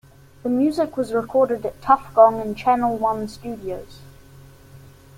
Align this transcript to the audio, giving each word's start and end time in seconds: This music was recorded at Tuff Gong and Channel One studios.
This 0.41 0.51
music 0.51 0.97
was 0.97 1.13
recorded 1.13 1.63
at 1.63 1.79
Tuff 1.79 2.11
Gong 2.15 2.41
and 2.41 2.57
Channel 2.57 2.97
One 2.97 3.27
studios. 3.27 3.99